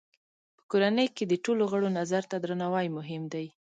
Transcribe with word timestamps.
په 0.57 0.63
کورنۍ 0.71 1.07
کې 1.15 1.23
د 1.27 1.33
ټولو 1.45 1.63
غړو 1.71 1.89
نظر 1.99 2.23
ته 2.31 2.35
درناوی 2.43 2.87
مهم 2.97 3.23
دی. 3.33 3.45